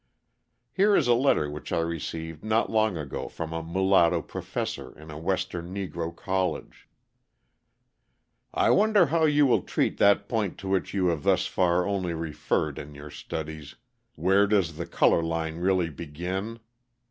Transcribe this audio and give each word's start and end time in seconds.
Here 0.71 0.95
is 0.95 1.07
a 1.07 1.13
letter 1.13 1.47
which 1.47 1.71
I 1.71 1.77
received 1.77 2.43
not 2.43 2.71
long 2.71 2.97
ago 2.97 3.27
from 3.27 3.53
a 3.53 3.61
mulatto 3.61 4.23
professor 4.23 4.97
in 4.97 5.11
a 5.11 5.17
Western 5.19 5.71
Negro 5.75 6.11
college: 6.15 6.89
"I 8.51 8.71
wonder 8.71 9.05
how 9.05 9.25
you 9.25 9.45
will 9.45 9.61
treat 9.61 9.99
that 9.99 10.27
point 10.27 10.57
to 10.57 10.67
which 10.67 10.95
you 10.95 11.09
have 11.09 11.21
thus 11.21 11.45
far 11.45 11.85
only 11.85 12.15
referred 12.15 12.79
in 12.79 12.95
your 12.95 13.11
studies, 13.11 13.75
'Where 14.15 14.47
does 14.47 14.75
the 14.77 14.87
colour 14.87 15.21
line 15.21 15.57
really 15.57 15.91
begin?' 15.91 16.61